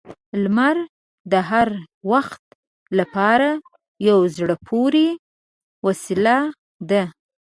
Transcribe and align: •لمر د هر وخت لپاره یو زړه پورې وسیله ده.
•لمر 0.43 0.77
د 1.31 1.33
هر 1.49 1.69
وخت 2.11 2.43
لپاره 2.97 3.49
یو 4.07 4.19
زړه 4.37 4.55
پورې 4.67 5.07
وسیله 5.87 6.37
ده. 6.89 7.03